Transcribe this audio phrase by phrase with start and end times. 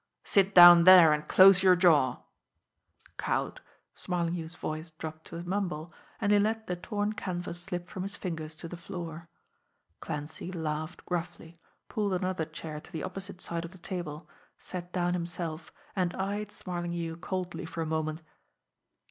[0.23, 2.23] "Sit down there, and close your jaw!"
[3.19, 3.61] Cowed,
[3.93, 8.15] Smarlinghue's voice dropped to a mumble, and he let the torn canvas slip from his
[8.15, 9.29] fingers to the floor.
[9.99, 14.27] Clancy laughed gruffly, pulled another chair to the opposite side of the table,
[14.57, 18.23] sat down himself, and eyed Smarlinghue coldly for a moment.